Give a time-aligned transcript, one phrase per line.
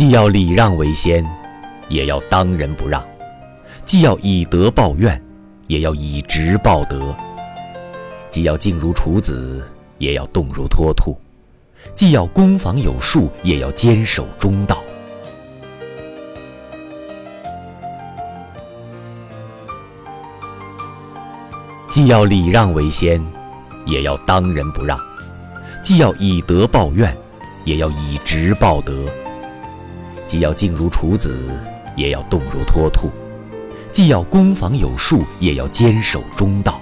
[0.00, 1.22] 既要礼让为先，
[1.90, 3.02] 也要当仁不让；
[3.84, 5.22] 既要以德报怨，
[5.66, 7.14] 也要以直报德；
[8.30, 9.62] 既要静如处子，
[9.98, 11.12] 也要动如脱兔；
[11.94, 14.82] 既要攻防有术，也要坚守中道。
[21.90, 23.22] 既要礼让为先，
[23.84, 24.96] 也要当仁不让；
[25.82, 27.14] 既要以德报怨，
[27.66, 28.94] 也要以直报德；
[30.30, 31.36] 既要静如处子，
[31.96, 33.08] 也要动如脱兔；
[33.90, 36.79] 既要攻防有术，也要坚守中道。